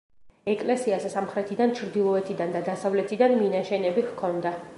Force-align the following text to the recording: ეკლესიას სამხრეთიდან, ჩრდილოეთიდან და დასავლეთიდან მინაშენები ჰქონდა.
ეკლესიას 0.53 1.03
სამხრეთიდან, 1.15 1.75
ჩრდილოეთიდან 1.81 2.57
და 2.57 2.63
დასავლეთიდან 2.71 3.37
მინაშენები 3.45 4.11
ჰქონდა. 4.13 4.59